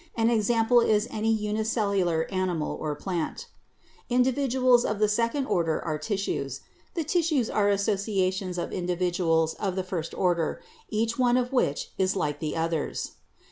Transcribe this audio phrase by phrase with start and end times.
[0.15, 3.45] An example is any unicellular animal or plant.
[4.09, 6.61] Individuals of the second order are tissues.
[6.95, 10.59] The tissues are associations of individuals of the first order,
[10.89, 13.11] each one of which is like the others.